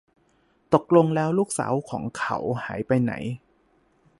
[0.73, 3.13] ตกลงแล้วลูกสาวของเขาหายไปไหน